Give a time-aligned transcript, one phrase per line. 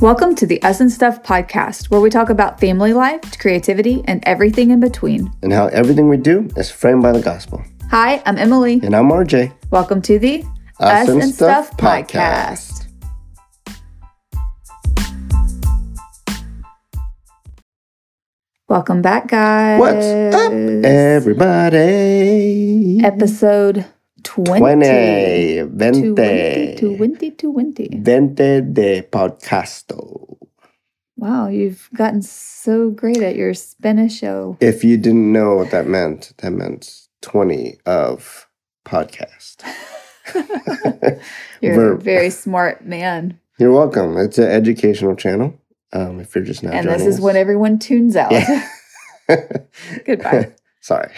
[0.00, 4.22] Welcome to the Us and Stuff podcast, where we talk about family life, creativity, and
[4.26, 5.30] everything in between.
[5.42, 7.62] and how everything we do is framed by the gospel.
[7.90, 8.80] Hi, I'm Emily.
[8.82, 9.52] And I'm RJ.
[9.70, 10.42] Welcome to the
[10.78, 12.86] Us and Stuff podcast.
[18.68, 19.80] Welcome back, guys.
[19.80, 20.52] What's up,
[20.84, 21.84] everybody?
[23.04, 23.84] Episode
[24.30, 24.60] 20.
[24.60, 27.88] 20, 20, 20, 20, 20.
[27.88, 30.38] 20 de podcasto.
[31.16, 34.56] Wow, you've gotten so great at your Spanish show.
[34.60, 38.48] If you didn't know what that meant, that meant 20 of
[38.86, 39.64] podcast.
[41.60, 43.38] You're a very smart man.
[43.58, 44.16] You're welcome.
[44.16, 45.58] It's an educational channel.
[45.92, 47.20] Um, if you're just now and this is us.
[47.20, 48.30] when everyone tunes out.
[48.30, 48.68] Yeah.
[50.06, 50.52] Goodbye.
[50.80, 51.12] Sorry.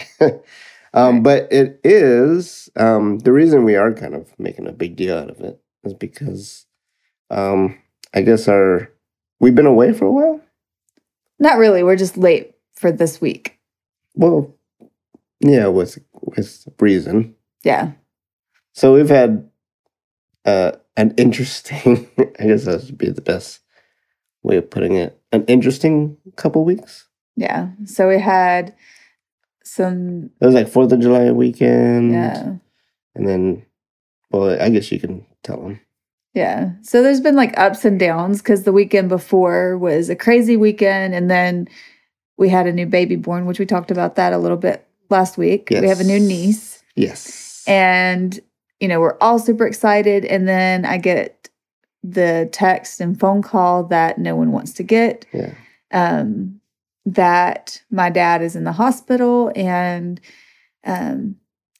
[0.93, 5.17] Um, but it is um, the reason we are kind of making a big deal
[5.17, 6.65] out of it is because
[7.29, 7.79] um,
[8.13, 8.91] I guess our
[9.39, 10.41] we've been away for a while.
[11.39, 11.83] Not really.
[11.83, 13.59] We're just late for this week.
[14.15, 14.55] Well,
[15.39, 17.35] yeah, with with reason.
[17.63, 17.91] Yeah.
[18.73, 19.49] So we've had
[20.45, 22.09] uh, an interesting.
[22.39, 23.61] I guess that would be the best
[24.43, 25.19] way of putting it.
[25.31, 27.07] An interesting couple weeks.
[27.35, 27.69] Yeah.
[27.85, 28.75] So we had
[29.63, 32.11] some, It was like Fourth of July weekend.
[32.11, 32.53] yeah.
[33.15, 33.65] And then,
[34.31, 35.79] well, I guess you can tell them.
[36.33, 36.71] Yeah.
[36.81, 41.13] So there's been like ups and downs because the weekend before was a crazy weekend.
[41.13, 41.67] And then
[42.37, 45.37] we had a new baby born, which we talked about that a little bit last
[45.37, 45.67] week.
[45.69, 46.83] We have a new niece.
[46.95, 47.63] Yes.
[47.67, 48.39] And,
[48.79, 50.25] you know, we're all super excited.
[50.25, 51.49] And then I get
[52.03, 55.25] the text and phone call that no one wants to get.
[55.31, 55.53] yeah.
[55.91, 56.59] um,
[57.05, 60.21] that my dad is in the hospital and
[60.85, 61.35] um,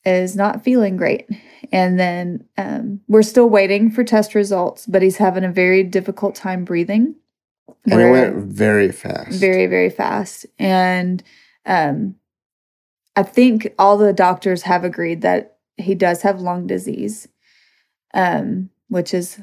[0.05, 1.27] is not feeling great.
[1.71, 6.35] And then um, we're still waiting for test results, but he's having a very difficult
[6.35, 7.15] time breathing.
[7.89, 9.39] And it went very fast.
[9.39, 10.45] very, very fast.
[10.59, 11.23] And
[11.65, 12.15] um,
[13.15, 17.27] I think all the doctors have agreed that he does have lung disease,
[18.13, 19.39] um, which is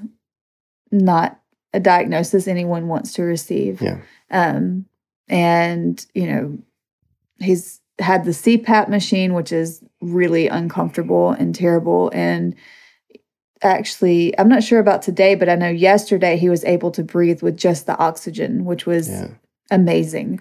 [0.90, 1.40] not
[1.72, 3.80] a diagnosis anyone wants to receive.
[3.80, 4.00] Yeah.
[4.30, 4.86] Um,
[5.30, 6.58] and, you know,
[7.38, 12.10] he's had the CPAP machine, which is really uncomfortable and terrible.
[12.12, 12.54] And
[13.62, 17.42] actually, I'm not sure about today, but I know yesterday he was able to breathe
[17.42, 19.28] with just the oxygen, which was Yeah.
[19.70, 20.40] amazing.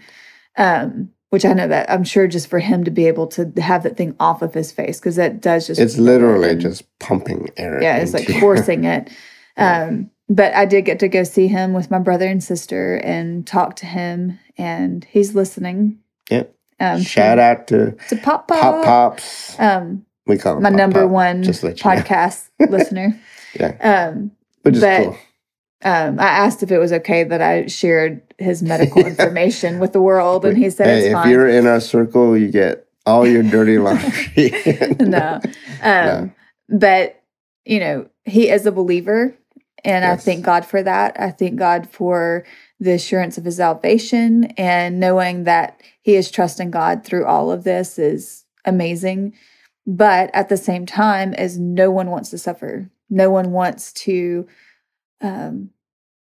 [0.58, 3.84] Um, which I know that I'm sure just for him to be able to have
[3.84, 7.80] that thing off of his face because that does just It's literally just pumping air.
[7.84, 9.10] yeah, it's like forcing it.
[9.58, 13.46] Um, but I did get to go see him with my brother and sister and
[13.48, 16.00] talk to him, and he's listening.
[16.30, 16.56] Yep.
[16.80, 19.60] Um, Shout out to to Pop Pop Pop, Pops.
[19.60, 21.74] um, we call him my Pop number Pop, one just to know.
[21.74, 23.20] podcast listener.
[23.60, 23.76] Yeah.
[24.12, 24.32] Um,
[24.62, 25.18] Which is but- cool.
[25.84, 30.02] um, I asked if it was okay that I shared his medical information with the
[30.02, 31.30] world, and he said hey, if fine.
[31.30, 34.54] you're in our circle, you get all your dirty laundry.
[35.00, 35.40] no.
[35.82, 36.34] Um,
[36.70, 37.22] But,
[37.66, 39.36] you know, he is a believer.
[39.84, 41.20] And I thank God for that.
[41.20, 42.46] I thank God for
[42.80, 47.64] the assurance of his salvation and knowing that he is trusting God through all of
[47.64, 49.34] this is amazing.
[49.86, 54.48] But at the same time, as no one wants to suffer, no one wants to.
[55.22, 55.72] Um,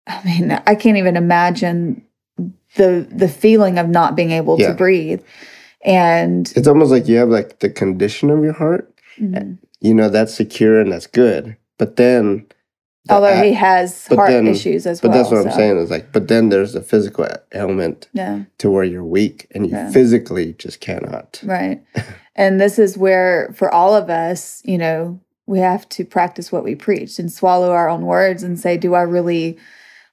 [0.07, 2.05] I mean, I can't even imagine
[2.75, 4.69] the the feeling of not being able Yeah.
[4.69, 5.21] to breathe.
[5.83, 8.93] And It's almost like you have like the condition of your heart.
[9.19, 11.57] mm, You know, that's secure and that's good.
[11.77, 12.60] But then, the
[13.09, 15.17] although he has heart then- issues as but well.
[15.17, 18.69] But that's what I'm saying is like, but then there's a physical ailment Yeah, to
[18.69, 19.89] where you're weak and you Yeah.
[19.91, 21.41] physically just cannot.
[21.43, 21.81] right.
[22.35, 26.63] and this is where, for all of us, you know, we have to practice what
[26.63, 29.57] we preach and swallow our own words and say, "Do I really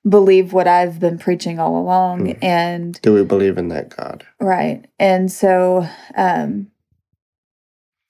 [0.09, 2.39] believe what I've been preaching all along?" Mm.
[2.43, 4.25] And Do we believe in that God?
[4.41, 6.69] right, and so um,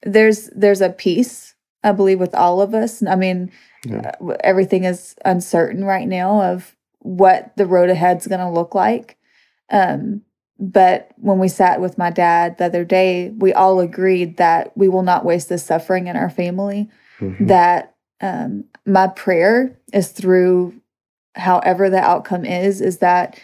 [0.03, 1.48] there's there's a peace
[1.83, 3.03] I believe with all of us.
[3.03, 3.51] I mean,
[3.85, 4.13] Yeah.
[4.21, 9.17] uh, everything is uncertain right now of what the road ahead's going to look like.
[9.71, 10.23] Um,
[10.59, 14.89] but when we sat with my dad the other day, we all agreed that we
[14.89, 16.89] will not waste this suffering in our family.
[17.21, 17.47] Mhm.
[17.47, 20.75] That um, my prayer is through
[21.37, 23.39] however the outcome is, is that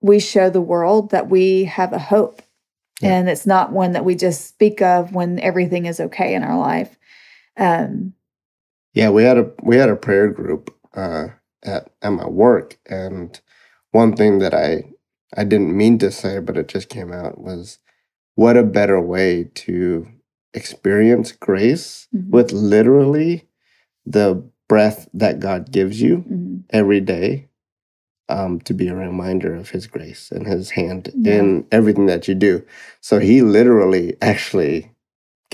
[0.00, 2.42] we show the world that we have a hope.
[3.00, 3.12] Yeah.
[3.14, 6.58] And it's not one that we just speak of when everything is okay in our
[6.58, 6.98] life.
[7.58, 8.14] Um,
[8.94, 11.28] Yeah, we had a we had a prayer group uh,
[11.64, 13.40] at at my work, and
[13.92, 14.84] one thing that I
[15.36, 17.78] I didn't mean to say, but it just came out was,
[18.36, 20.08] what a better way to
[20.54, 22.30] experience grace Mhm.
[22.32, 23.48] with literally
[24.06, 26.64] the breath that God gives you mhm.
[26.70, 27.48] every day
[28.30, 31.34] um, to be a reminder of His grace and His hand Yeah.
[31.34, 32.64] in everything that you do.
[33.02, 34.92] So He literally actually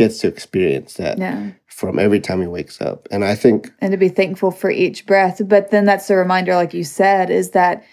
[0.01, 1.51] gets to experience that Yeah.
[1.67, 3.07] from every time He wakes up.
[3.11, 5.41] And I think, and to be thankful for each breath.
[5.47, 7.85] But then that's a reminder, like you said, is that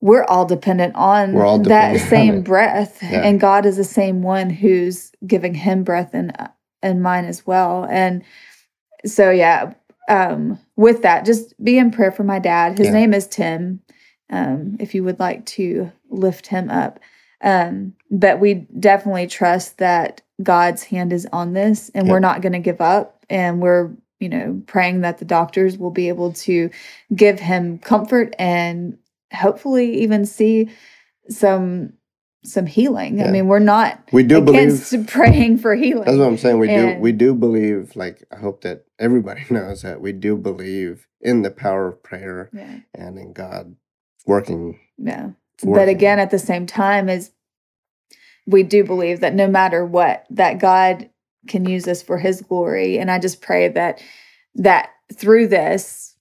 [0.00, 2.44] we're all dependent on all that dependent on same it.
[2.44, 3.22] breath, Yeah.
[3.26, 6.32] and God is the same one who's giving him breath and
[6.82, 7.86] and mine as well.
[7.90, 8.22] And
[9.04, 9.74] so, yeah,
[10.08, 12.78] um, with that, just be in prayer for my dad.
[12.78, 12.94] His Yeah.
[13.00, 13.80] name is Tim.
[14.30, 17.00] Um, if you would like to lift him up.
[17.42, 22.12] Um, but we definitely trust that God's hand is on this and Yeah.
[22.12, 23.24] we're not going to give up.
[23.28, 26.70] And we're, you know, praying that the doctors will be able to
[27.14, 28.98] give him comfort and
[29.32, 30.70] hopefully even see
[31.28, 31.92] some
[32.42, 33.22] some healing.
[33.22, 35.06] I mean, we're not we do believe.
[35.08, 36.04] praying for healing.
[36.04, 36.58] That's what I'm saying.
[36.58, 41.06] We do we do believe, like I hope that everybody knows that we do believe
[41.20, 42.78] in the power of prayer yeah.
[42.94, 43.76] and in God
[44.26, 44.80] working.
[44.96, 45.30] Yeah.
[45.62, 47.32] But again, at the same time, is
[48.46, 51.08] we do believe that no matter what, that God
[51.48, 52.98] can use us for his glory.
[52.98, 54.02] And I just pray that
[54.56, 56.16] that through this,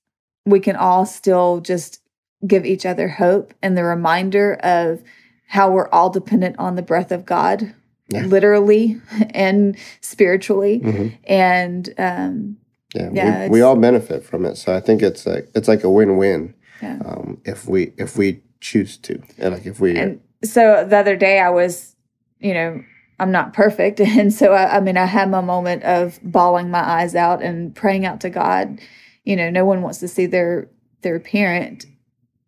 [0.45, 2.01] we can all still just
[2.45, 5.03] give each other hope and the reminder of
[5.47, 7.73] how we're all dependent on the breath of God,
[8.07, 8.25] Yeah.
[8.25, 9.01] literally
[9.31, 10.79] and spiritually.
[10.79, 11.17] Mhm.
[11.25, 12.57] And um
[12.95, 14.55] Yeah, Yeah, we, we all benefit from it.
[14.57, 16.99] So I think it's like it's like a win-win yeah.
[17.05, 21.15] um, if we if we choose to, and like if we And so the other
[21.15, 21.95] day I was,
[22.39, 22.83] you know,
[23.19, 23.99] I'm not perfect.
[24.19, 27.75] And so I, I mean, I had my moment of bawling my eyes out and
[27.75, 28.79] praying out to God.
[29.23, 30.69] You know, no one wants to see their
[31.01, 31.85] their parent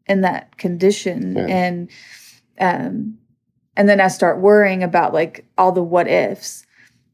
[0.07, 1.35] in that condition.
[1.35, 1.45] Yeah.
[1.47, 1.89] And
[2.59, 3.17] um
[3.77, 6.65] and then I start worrying about like all the what ifs.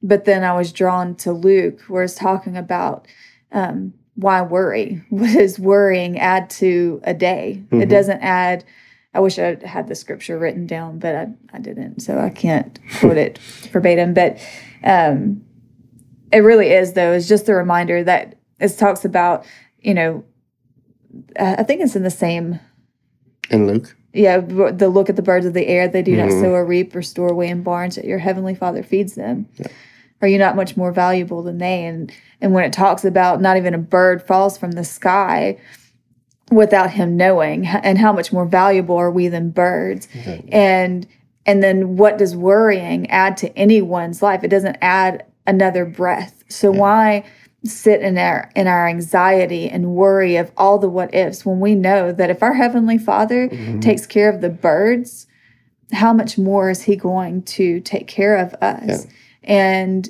[0.03, 3.07] But then I was drawn to Luke where it's talking about
[3.51, 5.03] um why worry?
[5.09, 7.63] What does worrying add to a day?
[7.71, 7.89] It Mhm.
[7.89, 8.63] doesn't add
[9.13, 12.77] I wish I had the scripture written down, but I, I didn't, so I can't
[12.99, 13.37] quote it
[13.71, 14.13] verbatim.
[14.13, 14.37] But
[14.83, 15.43] um,
[16.31, 19.45] it really is, though, is just a reminder that it talks about,
[19.79, 20.23] you know,
[21.39, 22.59] I think it's in the same,
[23.49, 25.87] in Luke, yeah, the look at the birds of the air.
[25.87, 26.41] They do not Mhm.
[26.41, 29.47] sow or reap or store away in barns, yet your heavenly Father feeds them.
[29.57, 29.67] Yeah.
[30.21, 31.85] Are you not much more valuable than they?
[31.85, 32.11] And
[32.41, 35.57] and when it talks about not even a bird falls from the sky
[36.51, 40.07] without him knowing, and how much more valuable are we than birds?
[40.19, 40.43] Okay.
[40.51, 41.07] and
[41.45, 46.73] and then what does worrying add to anyone's life it doesn't add another breath so
[46.73, 46.79] Yeah.
[46.79, 47.23] why
[47.63, 51.73] sit in our in our anxiety and worry of all the what ifs when we
[51.73, 53.81] know that if our heavenly father Mhm.
[53.81, 55.25] takes care of the birds
[55.93, 59.07] how much more is he going to take care of us
[59.45, 60.09] and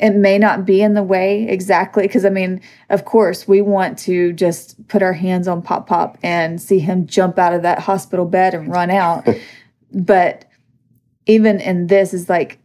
[0.00, 2.60] it may not be in the way exactly because i mean
[2.90, 7.06] of course we want to just put our hands on pop pop and see him
[7.06, 9.26] jump out of that hospital bed and run out
[9.92, 10.44] but
[11.26, 12.58] even in this is like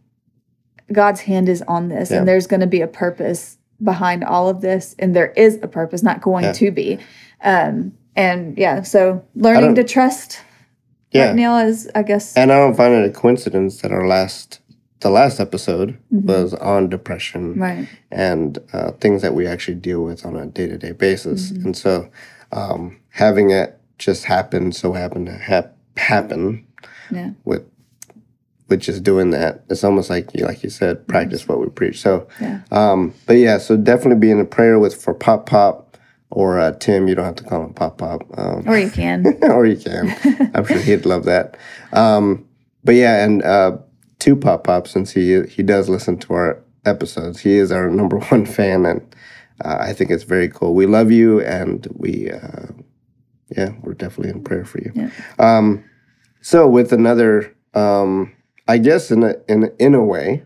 [0.91, 2.17] god's hand is on this Yeah.
[2.19, 5.67] and there's going to be a purpose behind all of this and there is a
[5.67, 6.51] purpose not going Yeah.
[6.53, 6.99] to be
[7.43, 10.41] um and yeah so learning to trust
[11.11, 14.05] yeah, right now is i guess and I don't find it a coincidence that our
[14.07, 14.59] last
[15.01, 16.25] the last episode Mhm.
[16.25, 20.68] was on depression right and uh, things that we actually deal with on a day
[20.68, 21.51] to day basis.
[21.51, 21.65] Mhm.
[21.65, 22.09] And so
[22.51, 26.65] um, having it just happen, so happen to hap- happen
[27.11, 27.63] yeah with
[28.69, 31.99] with just doing that, it's almost like you like you said, practice what we preach.
[31.99, 35.97] So, yeah um, but yeah, so definitely be in a prayer with for Pop Pop
[36.29, 37.07] or uh, Tim.
[37.07, 40.15] You don't have to call him Pop Pop, um, or you can or you can.
[40.53, 41.57] I'm sure he'd love that.
[41.94, 42.45] Um,
[42.83, 43.77] but yeah, and uh,
[44.19, 48.18] to Pop Pop, since he he does listen to our episodes, he is our number
[48.30, 49.02] one fan, and
[49.64, 50.73] uh, I think it's very cool.
[50.73, 52.68] We love you, and we, uh,
[53.56, 54.92] yeah, we're definitely in prayer for you.
[54.94, 55.09] Yeah.
[55.40, 55.83] Um,
[56.42, 58.33] so with another, um,
[58.68, 60.44] I guess in a in in a way,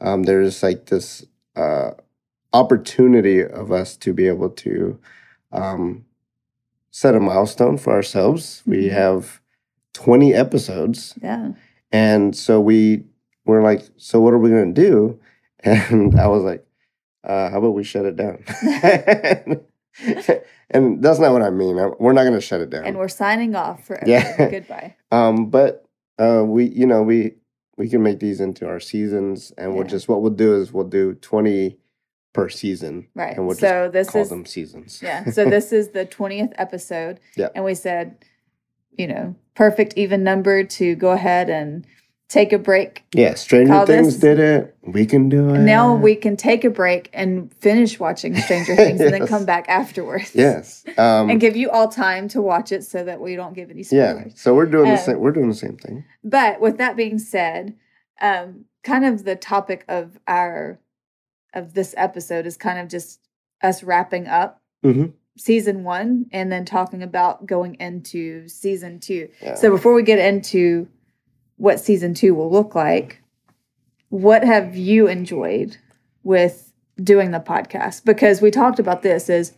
[0.00, 1.24] um, there's like this
[1.56, 1.90] uh,
[2.52, 4.98] opportunity of us to be able to
[5.52, 6.04] um,
[6.90, 8.62] set a milestone for ourselves.
[8.66, 8.92] We Mhm.
[8.92, 9.40] have
[9.94, 11.52] 20 episodes, yeah
[11.92, 13.04] and so we
[13.44, 15.20] were like, so what are we going to do?
[15.64, 16.64] And I was like,
[17.24, 18.44] uh, how about we shut it down?
[20.70, 21.76] and that's not what I mean.
[21.98, 22.84] We're not going to shut it down.
[22.84, 24.50] and we're signing off forever Yeah.
[24.50, 25.84] goodbye Um, but
[26.18, 27.34] uh, we, you know, we
[27.76, 30.84] we can make these into our seasons, and we'll just what we'll do is we'll
[30.88, 31.76] do twenty
[32.32, 35.00] per season, right and we'll so this call is them seasons.
[35.02, 37.48] yeah so this is the 20th episode Yeah.
[37.54, 38.24] and we said
[38.96, 41.86] you know perfect even number to go ahead and
[42.28, 43.04] take a break.
[43.14, 44.76] Yeah, Stranger Things this- did it.
[44.82, 45.58] We can do it.
[45.60, 49.66] Now we can take a break and finish watching Stranger Things and then come back
[49.68, 50.32] afterwards.
[50.34, 50.84] Yes.
[50.98, 53.84] Um, And give you all time to watch it so that we don't give any
[53.84, 54.26] spoilers.
[54.26, 54.32] yeah.
[54.34, 55.20] So we're doing the Um, same.
[55.20, 56.04] We're doing the same thing.
[56.24, 57.74] But with that being said,
[58.20, 60.80] um, kind of the topic of our
[61.54, 63.20] of this episode is kind of just
[63.62, 65.12] us wrapping up Mhm.
[65.36, 69.28] Season one and then talking about going into season two.
[69.42, 69.54] Yeah.
[69.54, 70.88] So before we get into
[71.56, 73.20] what season two will look like,
[74.08, 75.76] what have you enjoyed
[76.22, 78.04] with doing the podcast?
[78.04, 79.52] Because we talked about this is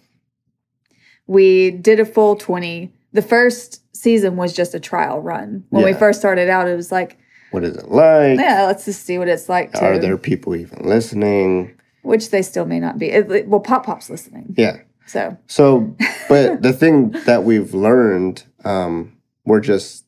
[1.26, 2.92] we did a full 20.
[3.12, 5.64] The first season was just a trial run.
[5.70, 7.18] When we first started out, it was like,
[7.50, 8.38] What is it like?
[8.38, 11.74] yeah, let's just see what it's like to Are there people even listening?
[12.02, 13.10] which they still may not be.
[13.10, 14.54] It- well, Pop Pop's listening.
[14.56, 14.78] Yeah.
[15.08, 15.96] So So,
[16.28, 20.04] but the thing that we've learned, um, we're just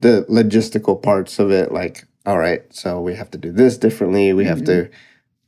[0.00, 1.72] the logistical parts of it.
[1.72, 4.32] Like, all right, so we have to do this differently.
[4.32, 4.90] We have to.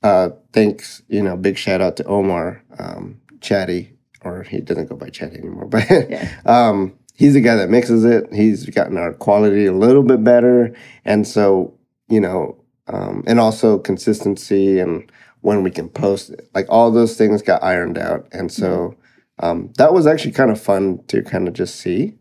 [0.01, 4.95] Uh, thanks, you know, big shout out to Omar, um, Chatty, or he doesn't go
[4.95, 6.29] by Chatty anymore, but Yeah.
[6.47, 8.33] um, he's the guy that mixes it.
[8.33, 10.73] He's gotten our quality a little bit better,
[11.05, 11.75] and so
[12.09, 12.57] you know,
[12.87, 16.49] um, and also consistency and when we can post it.
[16.55, 18.27] Like all those things got ironed out.
[18.33, 18.97] And so
[19.41, 22.15] um, that was actually kind of fun to kind of just see.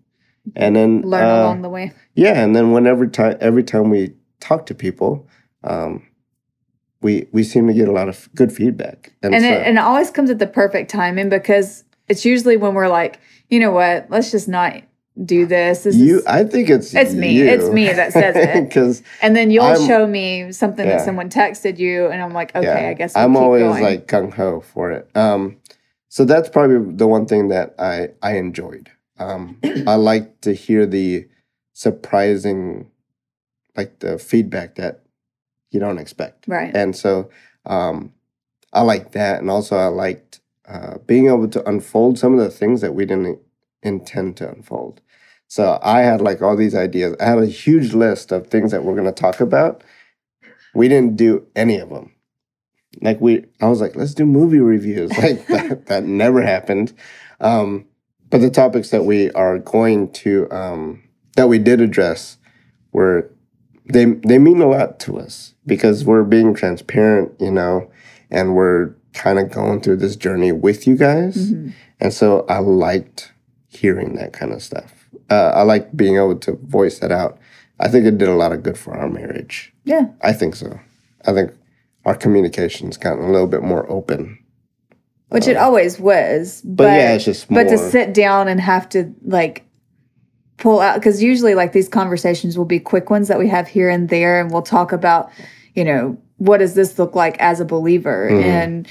[0.56, 1.92] And then learn uh, along the way.
[2.16, 5.28] yeah, and then whenever time every time we talk to people,
[5.66, 6.08] um,
[7.02, 9.12] we we seem to get a lot of good feedback.
[9.22, 12.56] And, and so, it, and it always comes at the perfect timing because it's usually
[12.56, 13.20] when we're like,
[13.50, 14.84] you know what, let's just not
[15.26, 15.84] do this.
[15.84, 17.42] this you is, I think it's It's me.
[17.42, 18.64] It's me that says it.
[18.68, 20.98] Because and then you'll I'm- show me something Yeah.
[20.98, 23.84] that someone texted you, and I'm like, okay, I guess we'll I'm always going.
[23.84, 25.10] like gung ho for it.
[25.16, 25.58] Um,
[26.10, 28.92] so that's probably the one thing that I I enjoyed.
[29.20, 29.58] Um,
[29.88, 31.28] I like to hear the
[31.74, 32.90] surprising,
[33.76, 35.02] like the feedback that
[35.72, 36.76] you don't expect, right.
[36.76, 37.30] and so
[37.66, 38.14] um,
[38.72, 42.50] I like that, and also I liked uh, being able to unfold some of the
[42.52, 43.40] things that we didn't
[43.84, 45.02] intend to unfold.
[45.48, 47.16] So I had like all these ideas.
[47.20, 49.84] I had a huge list of things that we're going to talk about.
[50.76, 52.14] We didn't do any of them.
[53.02, 55.12] Like we, I was like, let's do movie reviews.
[55.18, 56.94] Like that, that never happened.
[57.40, 57.86] Um,
[58.30, 61.04] but the topics that we are going to, um,
[61.36, 62.38] that we did address,
[62.92, 63.32] were
[63.86, 67.90] they they mean a lot to us because we're being transparent, you know,
[68.30, 71.52] and we're kind of going through this journey with you guys.
[71.52, 71.74] Mhm.
[72.00, 73.32] And so I liked
[73.68, 74.97] hearing that kind of stuff.
[75.30, 77.38] Uh, I like being able to voice that out.
[77.80, 79.74] I think it did a lot of good for our marriage.
[79.84, 80.08] Yeah.
[80.22, 80.80] I think so.
[81.26, 81.52] I think
[82.06, 84.40] our communication's gotten a little bit more open.
[85.30, 86.62] Which it always was.
[86.64, 87.64] But, But, yeah, it's just more.
[87.64, 89.66] but to sit down and have to like
[90.58, 93.90] pull out because usually like these conversations will be quick ones that we have here
[93.90, 95.30] and there and we'll talk about
[95.76, 98.44] you know what does this look like as a believer Mhm.
[98.44, 98.88] and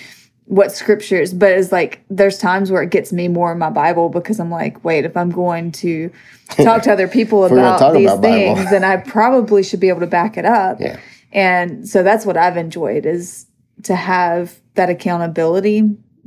[0.47, 4.09] what scriptures but it's like there's times where it gets me more in my bible
[4.09, 6.09] because i'm like wait if i'm going to
[6.63, 9.81] talk to other people If we're gonna about these about things then i probably should
[9.81, 10.99] be able to back it up yeah.
[11.33, 13.47] and so that's what I've enjoyed is
[13.83, 15.81] to have that accountability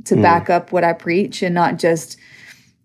[0.04, 0.22] to Mm.
[0.22, 2.16] back up what I preach and not just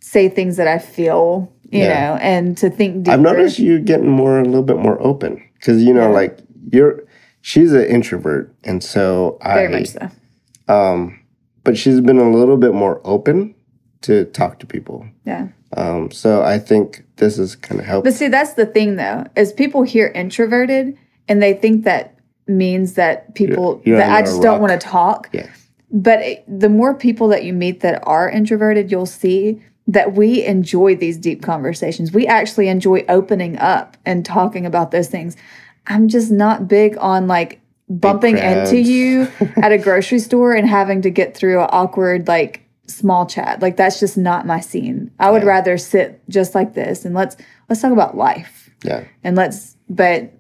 [0.02, 1.88] say things that I feel, you Yeah.
[2.12, 3.12] know, and to think deeper.
[3.14, 6.16] I've noticed you getting more, a little bit more open because, you know, Yeah.
[6.16, 6.38] like
[6.72, 7.04] you're,
[7.42, 8.54] she's an introvert.
[8.64, 10.74] And so very I, Very much so.
[10.74, 11.20] um,
[11.66, 13.54] but she's been a little bit more open
[14.02, 15.06] to talk to people.
[15.26, 15.50] Yeah.
[15.76, 18.06] Um, so I think this is kind of helped.
[18.06, 22.18] But see, that's the thing though, is people hear introverted and they think that
[22.48, 25.30] means that people you're that I just don't want to talk.
[25.34, 25.50] Yeah.
[25.92, 30.44] But it, the more people that you meet that are introverted, you'll see that we
[30.44, 32.12] enjoy these deep conversations.
[32.12, 35.36] We actually enjoy opening up and talking about those things.
[35.88, 39.28] I'm just not big on like bumping into you
[39.58, 43.62] at a grocery store and having to get through an awkward like small chat.
[43.62, 45.12] Like that's just not my scene.
[45.20, 45.50] I would Yeah.
[45.50, 47.36] rather sit just like this and let's
[47.70, 49.04] let's talk about life yeah.
[49.24, 50.32] and let's but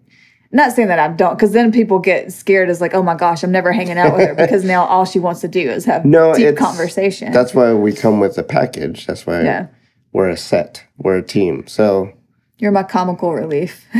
[0.51, 3.43] not saying that I don't because then people get scared as like oh my gosh
[3.43, 6.05] I'm never hanging out with her because now all she wants to do is have
[6.05, 7.31] No, deep conversation.
[7.31, 9.05] That's why we come with a package.
[9.05, 9.67] That's why yeah,
[10.13, 10.83] we're a set.
[10.97, 11.67] We're a team.
[11.67, 12.11] So
[12.57, 13.85] you're my comical relief.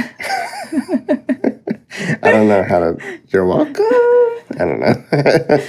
[2.25, 3.20] I don't know how to.
[3.29, 3.86] You're welcome.
[4.60, 5.65] I don't know.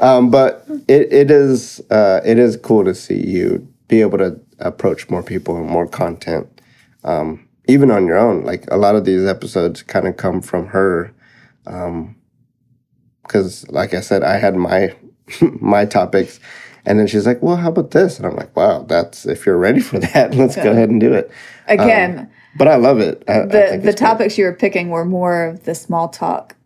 [0.00, 4.40] um, but it, it is uh, it is cool to see you be able to
[4.58, 6.60] approach more people and more content,
[7.04, 8.44] um, even on your own.
[8.44, 11.14] Like a lot of these episodes kind of come from her,
[13.22, 14.94] because like I said, I had my
[15.40, 16.40] my topics.
[16.86, 19.58] And then she's like, "Well, how about this?" And I'm like, "Wow, that's if you're
[19.58, 21.30] ready for that, let's go ahead and do it."
[21.68, 23.22] Again, but I love it.
[23.28, 26.56] I, I the think the topics you were picking were more of the small talk,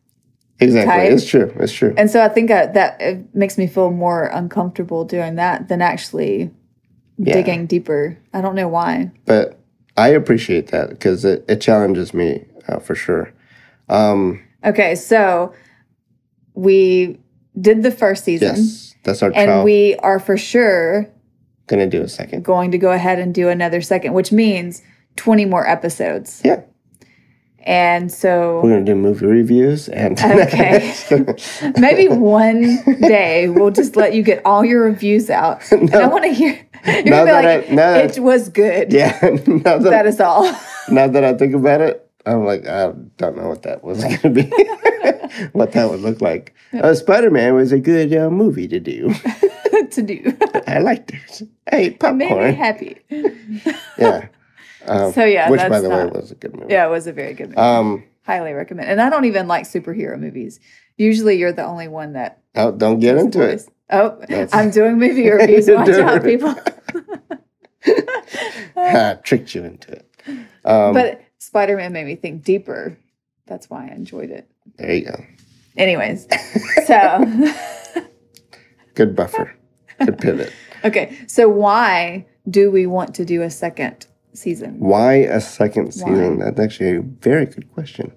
[0.61, 0.93] exactly.
[0.95, 1.13] type.
[1.13, 1.53] It's true.
[1.61, 1.95] It's true.
[1.97, 5.83] and so I think uh, that it makes me feel more uncomfortable doing that than
[5.83, 6.51] actually
[7.19, 7.35] Yeah.
[7.35, 8.19] digging deeper.
[8.33, 9.11] I don't know why.
[9.27, 9.59] but
[9.97, 13.33] I appreciate that because it, it challenges me uh, for sure.
[13.89, 15.53] Um, Okay, so
[16.55, 17.19] we
[17.61, 21.09] did the first season, yes, that's our and we are for sure
[21.67, 22.45] gonna do a second.
[22.45, 24.83] going to go ahead and do another second, which means
[25.17, 26.41] twenty more episodes.
[26.45, 26.63] Yeah,
[27.65, 30.95] And so we're gonna do movie reviews and Okay.
[31.79, 35.63] Maybe one day we'll just let you get all your reviews out.
[35.73, 38.93] And I want to hear you're Now gonna be that like, I- it was good.
[38.93, 39.19] yeah.
[39.21, 40.45] That, That is all.
[40.89, 44.31] now that I think about it, I'm like, I don't know what that was gonna
[44.35, 44.51] be,
[45.53, 46.55] what that would look like.
[46.73, 49.15] Uh, Spider Man was a good uh, movie to do.
[49.91, 50.37] to do.
[50.67, 51.49] I liked it.
[51.71, 52.97] I ate Made me happy.
[53.99, 54.29] Yeah.
[54.87, 56.73] Um, So, yeah, which by the way was a good movie.
[56.73, 57.59] Yeah, it was a very good movie.
[57.61, 58.89] Um, Highly recommend.
[58.89, 60.59] And I don't even like superhero movies.
[60.97, 63.69] Usually you're the only one that oh, don't get into it.
[63.91, 65.69] Oh, That's- I'm doing movie reviews.
[65.71, 66.55] Watch out, people.
[68.77, 70.11] I tricked you into it.
[70.65, 72.97] Um, but Spider Man made me think deeper.
[73.47, 74.49] That's why I enjoyed it.
[74.77, 75.25] there you go.
[75.77, 76.27] Anyways,
[76.87, 77.53] so
[78.95, 79.55] Good buffer.
[79.99, 80.53] Good pivot.
[80.85, 84.79] okay, so why do we want to do a second season?
[84.79, 86.39] Why a second season?
[86.39, 88.13] That's actually a very good question,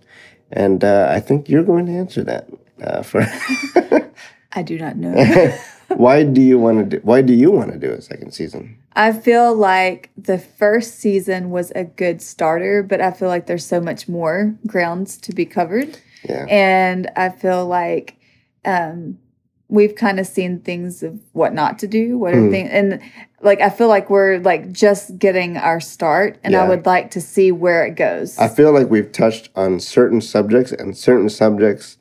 [0.51, 2.49] and uh, I think you're going to answer that.
[2.83, 3.21] Uh, for
[4.53, 5.57] I do not know.
[5.89, 7.03] why do you want to do?
[7.03, 8.77] Why do you want to do a second season?
[8.93, 13.65] I feel like the first season was a good starter, but I feel like there's
[13.65, 15.99] so much more grounds to be covered.
[16.27, 16.45] Yeah.
[16.49, 18.17] And I feel like
[18.65, 19.19] um,
[19.69, 22.51] we've kind of seen things of what not to do, what are Mm.
[22.51, 22.99] things, and
[23.41, 27.21] like I feel like we're like just getting our start, and I would like to
[27.21, 28.37] see where it goes.
[28.39, 31.97] I feel like we've touched on certain subjects, and certain subjects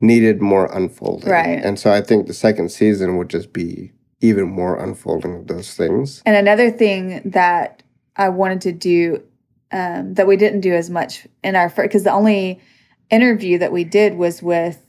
[0.00, 1.30] needed more unfolding.
[1.30, 1.58] Right.
[1.64, 5.74] And so I think the second season would just be even more unfolding of those
[5.74, 6.22] things.
[6.26, 7.82] And another thing that
[8.16, 9.22] I wanted to do
[9.72, 12.60] um, that we didn't do as much in our first, because the only
[13.10, 14.84] interview that we did was with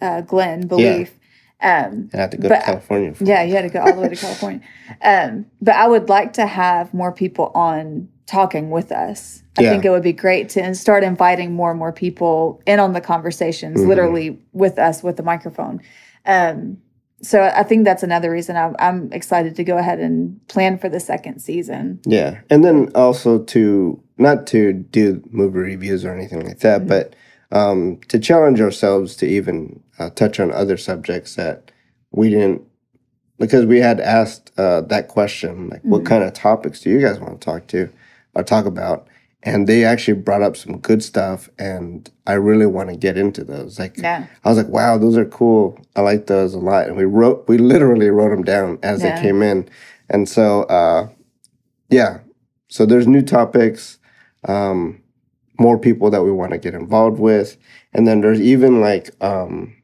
[0.00, 1.12] uh, Glenn Belief.
[1.60, 3.14] Um, And I have to go to California.
[3.14, 4.60] For yeah, you had to go all the way to California.
[5.02, 9.42] Um, but I would like to have more people on talking with us.
[9.58, 9.70] I Yeah.
[9.70, 13.00] think it would be great to start inviting more and more people in on the
[13.00, 13.86] conversations, Mhm.
[13.86, 15.80] literally with us with the microphone.
[16.26, 16.78] Um,
[17.22, 20.90] so I think that's another reason I'm, I'm excited to go ahead and plan for
[20.90, 22.00] the second season.
[22.04, 26.88] Yeah, and then also to not to do movie reviews or anything like that, Mhm.
[26.88, 27.16] but
[27.52, 31.70] um, to challenge ourselves to even uh, touch on other subjects that
[32.10, 32.62] we didn't
[33.38, 36.06] because we had asked uh, that question, like, what Mhm.
[36.06, 37.88] kind of topics do you guys want to talk to
[38.34, 39.06] or talk about?
[39.42, 43.44] And they actually brought up some good stuff, and I really want to get into
[43.44, 43.78] those.
[43.78, 44.24] Like, Yeah.
[44.44, 45.78] I was like, wow, those are cool.
[45.94, 46.88] I like those a lot.
[46.88, 49.14] And we wrote, we literally wrote them down as Yeah.
[49.14, 49.68] they came in.
[50.08, 51.08] And so, uh,
[51.90, 52.18] yeah.
[52.68, 53.98] So there's new topics,
[54.48, 55.00] um,
[55.58, 57.56] more people that we want to get involved with.
[57.92, 59.74] And then there's even like um,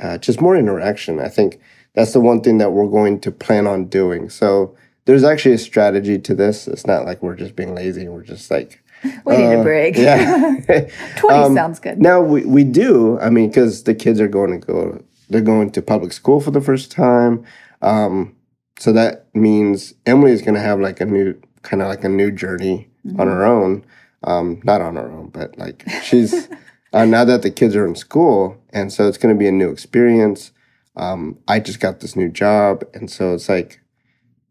[0.00, 1.20] uh, just more interaction.
[1.20, 1.60] I think
[1.94, 4.30] that's the one thing that we're going to plan on doing.
[4.30, 6.68] So there's actually a strategy to this.
[6.68, 8.08] It's not like we're just being lazy.
[8.08, 8.82] We're just like,
[9.24, 9.96] We need a uh, break.
[9.96, 10.56] Yeah.
[11.16, 12.00] 20 Um, sounds good.
[12.00, 13.18] Now we, we do.
[13.20, 16.50] I mean, because the kids are going to go, they're going to public school for
[16.50, 17.44] the first time.
[17.82, 18.36] Um,
[18.78, 22.08] so that means Emily is going to have like a new, kind of like a
[22.08, 22.88] new journey
[23.18, 23.84] on her own.
[24.24, 26.48] Um, not on her own, but like she's
[26.92, 29.52] uh, now that the kids are in school, and so it's going to be a
[29.52, 30.52] new experience.
[30.96, 33.80] Um, I just got this new job, and so it's like,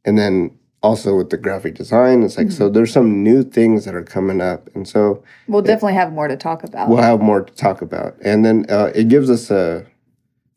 [0.05, 3.93] and then also with the graphic design, it's like so there's some new things that
[3.93, 6.87] are coming up, and so We'll definitely have more to talk about.
[6.89, 9.85] we'll have more to talk about and then uh, it gives us a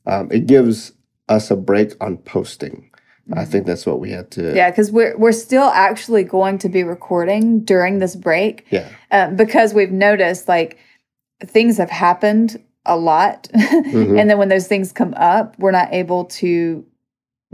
[0.07, 0.93] um, it gives
[1.29, 2.89] us a break on posting
[3.35, 4.57] i think that's what we had to Mm-hmm.
[4.57, 9.37] yeah, because we're we're still actually going to be recording during this break yeah um,
[9.37, 10.79] because we've noticed like
[11.45, 14.19] things have happened a lot, Mhm.
[14.19, 16.85] and then when those things come up, we're not able to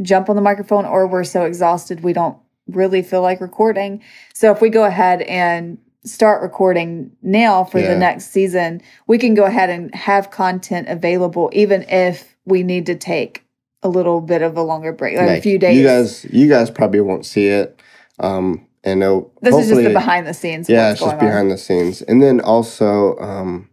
[0.00, 4.00] jump on the microphone, or we're so exhausted we don't really feel like recording.
[4.33, 7.88] So if we go ahead and start recording now for Yeah.
[7.92, 12.87] the next season, we can go ahead and have content available, even if we need
[12.87, 13.44] to take
[13.83, 15.77] a little bit of a longer break, like, a few days.
[15.77, 17.81] you guys you guys probably won't see it
[18.21, 20.69] um and it'll, this is just the behind the scenes.
[20.69, 21.27] yeah it's just going on.
[21.29, 23.69] behind the scenes and then also um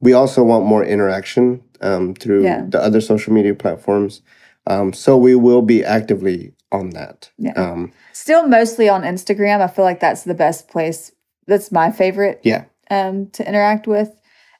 [0.00, 2.64] we also want more interaction um through Yeah.
[2.68, 4.22] the other social media platforms
[4.66, 7.52] um so we will be actively on that Yeah.
[7.52, 9.60] um Still mostly on Instagram.
[9.60, 11.12] I feel like that's the best place
[11.46, 12.40] that's my favorite.
[12.42, 12.64] Yeah.
[12.90, 14.10] Um, to interact with.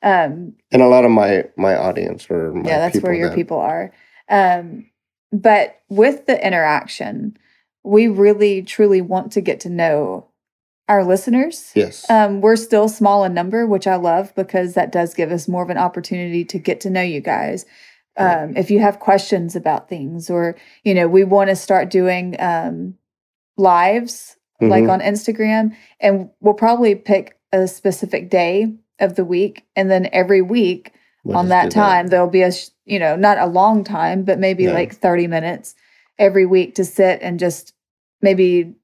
[0.03, 3.35] Um, and a lot of my my audience or my yeah, that's where your that-
[3.35, 3.93] people are.
[4.29, 4.87] Um,
[5.33, 7.37] but with the interaction,
[7.85, 10.29] we really truly want to get to know
[10.89, 11.71] our listeners.
[11.75, 12.09] Yes.
[12.11, 15.63] Um, we're still small in number, which I love because that does give us more
[15.63, 17.67] of an opportunity to get to know you guys.
[18.17, 22.35] Um, if you have questions about things, or you know, we want to start doing
[22.41, 22.95] um,
[23.57, 24.91] lives like Mhm.
[24.91, 30.43] on Instagram, and we'll probably pick a specific day of the week, and then every
[30.43, 30.93] week
[31.25, 32.53] We'll on that time there'll be a
[32.85, 35.75] you know not a long time, but maybe like thirty minutes
[36.19, 37.75] every week to sit and just
[38.23, 38.75] maybe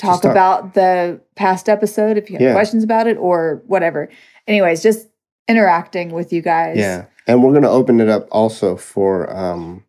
[0.00, 0.30] talk talk.
[0.30, 2.52] about the past episode if you have Yeah.
[2.52, 4.08] questions about it or whatever.
[4.46, 5.08] Anyways, just
[5.48, 6.76] interacting with you guys.
[6.78, 7.04] Yeah.
[7.26, 9.84] And we're gonna open it up also for um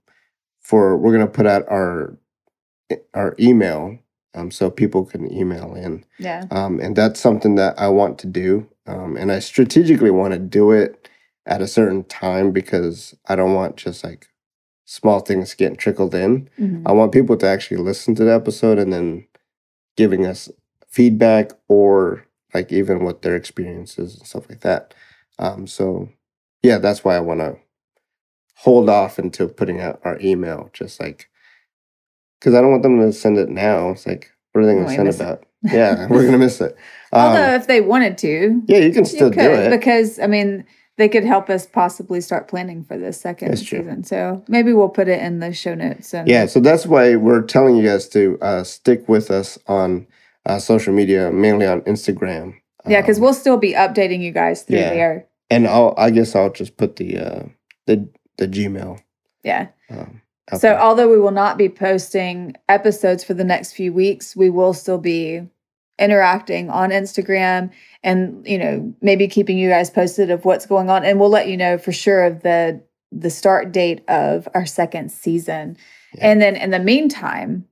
[0.62, 2.17] for we're gonna put out our
[3.13, 3.97] our email
[4.36, 6.05] um so people can email in.
[6.19, 6.43] Yeah.
[6.51, 8.67] Um and that's something that I want to do.
[8.86, 11.10] Um and I strategically want to do it
[11.45, 14.27] at a certain time because I don't want just like
[14.86, 16.49] small things getting trickled in.
[16.60, 16.84] Mhm.
[16.86, 19.27] I want people to actually listen to the episode and then
[19.97, 20.49] giving us
[20.88, 24.93] feedback or like even what their experiences and stuff like that.
[25.39, 26.10] Um, so
[26.63, 27.58] yeah, that's why I want to
[28.58, 31.29] hold off until putting out our email, just like
[32.39, 33.89] because I don't want them to send it now.
[33.91, 35.23] It's like what are they going We to send miss it.
[35.23, 35.45] about?
[35.63, 36.75] Yeah, we're gonna miss it.
[37.13, 39.69] Um, Although if they wanted to, yeah, you can you still do it.
[39.69, 40.65] because I mean
[40.97, 44.03] they could help us possibly start planning for this second season.
[44.03, 46.13] So maybe we'll put it in the show notes.
[46.13, 50.08] And Yeah, so that's why we're telling you guys to uh, stick with us on
[50.45, 52.55] uh, social media, mainly on Instagram.
[52.88, 54.89] Yeah, because Um, we'll still be updating you guys through Yeah.
[54.93, 55.25] there.
[55.51, 57.43] and I'll I guess I'll just put the uh,
[57.88, 58.99] the the Gmail.
[59.43, 59.67] Yeah.
[59.89, 60.21] Um,
[60.53, 60.79] So there.
[60.79, 64.97] although we will not be posting episodes for the next few weeks, we will still
[64.99, 65.47] be
[65.97, 67.71] interacting on Instagram
[68.03, 71.47] and you know maybe keeping you guys posted of what's going on and we'll let
[71.47, 72.81] you know for sure of the
[73.12, 75.77] the start date of our second season.
[76.15, 76.31] Yeah.
[76.31, 77.65] And then in the meantime,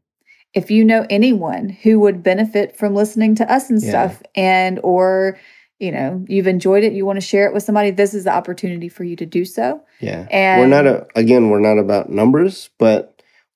[0.54, 3.90] if you know anyone who would benefit from listening to us and Yeah.
[3.90, 5.38] stuff and or
[5.80, 8.32] you know you've enjoyed it you want to share it with somebody this is the
[8.34, 12.10] opportunity for you to do so yeah, and we're not a, again we're not about
[12.10, 13.13] numbers, but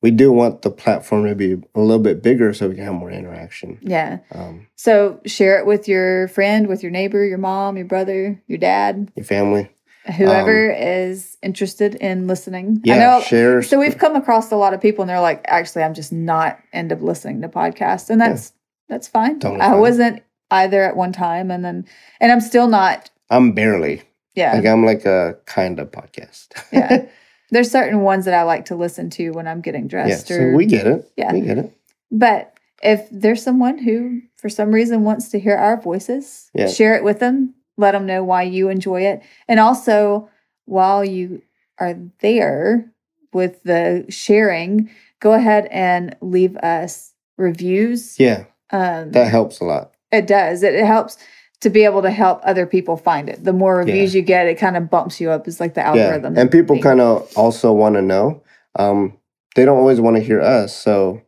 [0.08, 2.94] we do want the platform to be a little bit bigger so we can have
[2.94, 3.78] more interaction.
[3.82, 8.42] yeah Um, So share it with your friend, with your neighbor, your mom, your brother,
[8.48, 9.70] your dad, your family,
[10.18, 12.68] whoever is interested in listening.
[12.68, 13.22] Um, yeah, I know.
[13.22, 13.62] share.
[13.62, 16.58] So we've come across a lot of people, and they're like, "Actually, I'm just not
[16.72, 18.54] end up listening to podcasts," and that's
[18.88, 19.40] that's fine.
[19.42, 19.80] Totally I fine.
[19.82, 21.86] wasn't either at one time, and then
[22.22, 23.10] and I'm still not.
[23.30, 24.04] I'm barely
[24.36, 26.48] Yeah, like I'm like a kind of podcast.
[26.72, 27.08] yeah.
[27.50, 30.10] There's certain ones that I like to listen to when I'm getting dressed.
[30.10, 30.16] yeah.
[30.16, 31.12] dressed, So or we get it.
[31.16, 31.32] Yeah.
[31.34, 31.72] we get it.
[32.12, 36.68] But if there's someone who, for some reason, wants to hear our voices, Yeah.
[36.68, 37.54] share it with them.
[37.78, 39.22] Let them know why you enjoy it.
[39.48, 40.30] And also,
[40.66, 41.42] while you
[41.80, 42.92] are there
[43.34, 48.20] with the sharing, go ahead and leave us reviews.
[48.20, 49.94] Yeah, Um, that helps a lot.
[50.12, 50.64] it does.
[50.64, 51.18] It, it helps
[51.62, 53.44] to be able to help other people find it.
[53.44, 55.48] The more reviews you get, it kind of bumps you up.
[55.48, 56.36] It's like the algorithm.
[56.36, 58.44] Yeah, and people kind of also want to know.
[58.78, 59.18] Um,
[59.56, 61.22] they don't always want to hear us, so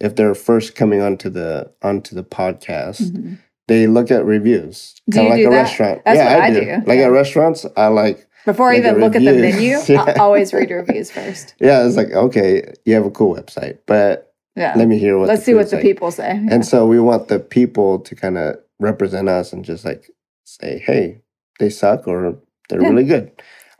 [0.00, 3.38] if they're first coming onto the onto the podcast, Mhm.
[3.68, 4.94] they look at reviews.
[5.10, 5.62] Do Kinda you like a that?
[5.62, 6.02] restaurant.
[6.04, 6.60] That's yeah, what I, I do.
[6.60, 7.04] do, Like yeah.
[7.04, 8.26] at restaurants, I like.
[8.46, 10.02] Before I Like even look at the menu, Yeah.
[10.06, 11.54] I always read reviews first.
[11.60, 14.72] Yeah, it's like okay, you have a cool website, but Yeah.
[14.76, 15.28] let me hear what.
[15.28, 15.82] Let's see what the like.
[15.84, 16.28] people say.
[16.42, 16.54] Yeah.
[16.54, 20.10] And so we want the people to kind of represent us and just like
[20.44, 21.20] say, hey,
[21.58, 22.88] they suck or they're Yeah.
[22.88, 23.30] really good.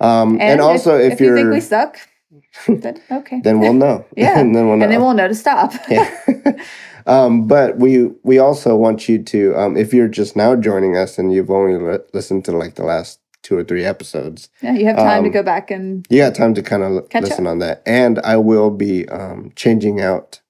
[0.01, 1.99] Um, and, if- also, if, if you're, you think we suck,
[2.69, 3.41] then okay.
[3.43, 4.05] then we'll know.
[4.17, 4.85] Yeah, and then we'll know.
[4.85, 5.73] and then we'll know to stop.
[5.89, 6.11] yeah.
[7.07, 11.19] um, but we we also want you to, um, if you're just now joining us
[11.19, 14.87] and you've only li- listened to like the last two or three episodes, yeah, you
[14.87, 17.59] have time to Um, go back and you got time to kind of listen on
[17.61, 17.83] that.
[17.87, 20.41] And I will be um, changing out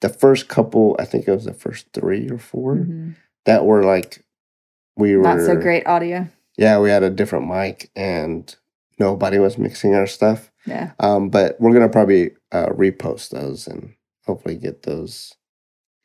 [0.00, 0.96] the first couple.
[0.98, 3.16] I think it was the first three or 4 Mhm.
[3.48, 4.22] That were like
[4.96, 6.28] we were not so great audio.
[6.58, 8.54] Yeah, we had a different mic and
[8.98, 10.50] nobody was mixing our stuff.
[10.66, 13.94] Yeah, Um, but we're gonna probably uh, repost those and
[14.26, 15.32] hopefully get those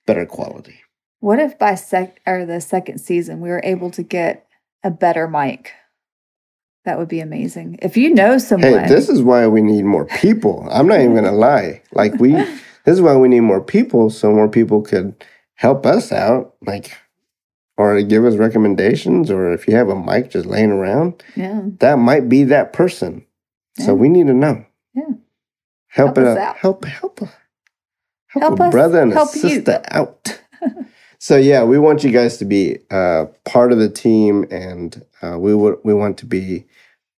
[0.05, 0.75] better quality.
[1.19, 4.47] what if by sec or the second season we were able to get
[4.83, 5.71] a better mic?
[6.85, 7.79] That would be amazing.
[7.81, 10.67] If you know someone, Hey, this is why we need more people.
[10.71, 11.81] I'm not even gonna lie.
[11.93, 15.15] Like we, this is why we need more people, so more people could
[15.55, 16.97] help us out, like,
[17.77, 21.97] or give us recommendations, or if you have a mic just laying around, yeah, that
[21.99, 23.25] might be that person.
[23.79, 24.65] So we need to know.
[24.93, 25.03] Yeah.
[25.87, 26.57] Help, Help it us out.
[26.57, 27.29] Help help help,
[28.27, 29.41] Help a us brother and a help you.
[29.41, 30.39] sister out.
[31.19, 35.37] so yeah, we want you guys to be uh, part of the team, and uh,
[35.39, 36.65] we would we want to be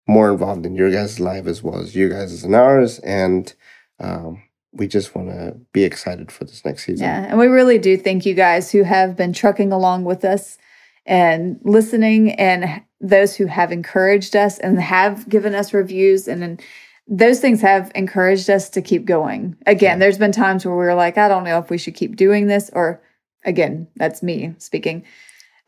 [0.06, 3.54] more involved in your guys' life as well as you guys in ours, and
[4.00, 4.42] um,
[4.74, 7.06] we just want to be excited for this next season.
[7.06, 10.58] Yeah, and we really do thank you guys who have been trucking along with us
[11.06, 16.42] and listening, and those who have encouraged us and have given us reviews and.
[16.44, 16.62] and
[17.06, 19.54] those things have encouraged us to keep going.
[19.66, 19.98] Again, Yeah.
[19.98, 22.46] there's been times where we were like, I don't know if we should keep doing
[22.46, 23.02] this, or
[23.44, 25.04] again, that's me speaking.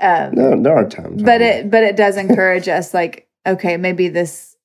[0.00, 4.08] Um, No, there are times, but it but it does encourage us like okay maybe
[4.08, 4.55] this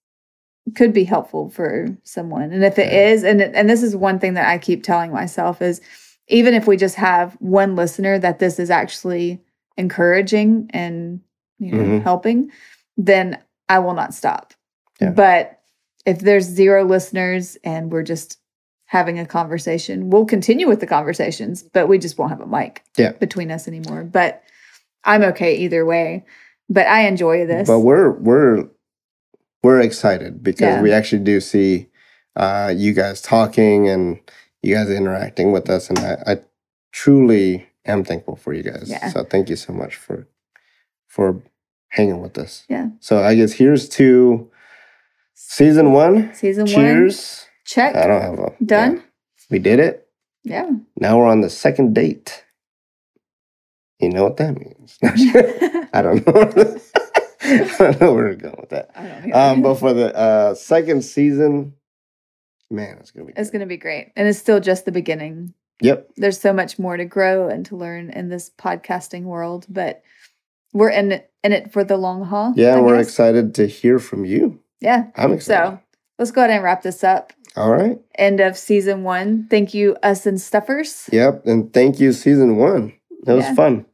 [0.76, 3.08] could be helpful for someone and if it Yeah.
[3.10, 5.82] is, and and this is one thing that i keep telling myself is
[6.28, 9.42] even if we just have one listener that this is actually
[9.78, 11.20] encouraging and
[11.60, 12.04] you know Mhm.
[12.04, 12.52] helping
[12.98, 13.38] then
[13.70, 14.54] i will not stop
[15.00, 15.10] Yeah.
[15.12, 15.60] but
[16.06, 18.38] if there's zero listeners and we're just
[18.86, 22.84] having a conversation we'll continue with the conversations but we just won't have a mic
[22.98, 23.12] Yeah.
[23.14, 24.44] between us anymore but
[25.04, 26.24] i'm okay either way
[26.70, 28.68] but i enjoy this But we're we're
[29.64, 30.82] we're excited because Yeah.
[30.82, 31.88] we actually do see
[32.36, 34.20] uh, you guys talking and
[34.64, 36.38] you guys interacting with us, and I, I
[36.92, 38.90] truly am thankful for you guys.
[38.90, 39.10] Yeah.
[39.10, 40.28] So thank you so much for
[41.08, 41.42] for
[41.90, 42.64] hanging with us.
[42.70, 42.90] Yeah.
[43.00, 44.50] So I guess here's to
[45.34, 46.34] season one.
[46.34, 47.48] season one Cheers.
[47.66, 49.02] check I don't have a done yeah.
[49.50, 50.08] We did it.
[50.44, 52.46] yeah, Now we're on the second date.
[54.00, 54.98] You know what that means?
[55.94, 56.80] I don't know.
[57.80, 58.92] I don't know where we're going with that.
[58.96, 59.34] I don't.
[59.36, 61.74] Um, but for the uh, second season,
[62.70, 63.34] man, it's gonna be.
[63.36, 66.12] it's going to be great and it's still just the beginning Yep.
[66.18, 70.04] there's so much more to grow and to learn in this podcasting world but
[70.74, 73.08] we're in it in it for the long haul Yeah, I we're guess.
[73.08, 74.60] excited to hear from you.
[74.80, 75.72] yeah I'm excited.
[75.72, 75.80] so
[76.20, 78.00] let's go ahead and wrap this up All right.
[78.16, 81.46] end of season one thank you us and stuffers Yep.
[81.48, 82.94] And thank you, season one.
[83.24, 83.56] That was Yeah.
[83.56, 83.86] fun.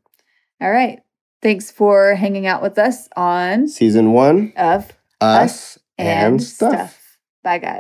[0.61, 0.99] all right
[1.41, 7.17] thanks for hanging out with us on Season one, of us, and, stuff.
[7.43, 7.75] bye guys